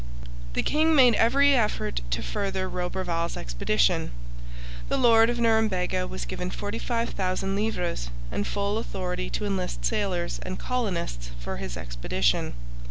[0.53, 4.09] The king made every effort to further Roberval's expedition.
[4.89, 10.57] The Lord of Norumbega was given 45,000 livres and full authority to enlist sailors and
[10.57, 12.55] colonists for his expedition.